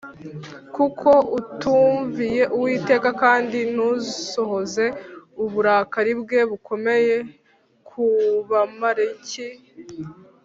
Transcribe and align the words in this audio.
kuko 0.75 1.09
utumviye 1.39 2.43
uwiteka 2.55 3.09
kandi 3.23 3.59
ntusohoze 3.73 4.85
uburakari 5.43 6.13
bwe 6.21 6.39
bukomeye 6.49 7.15
ku 7.87 8.03
bamaleki 8.49 9.45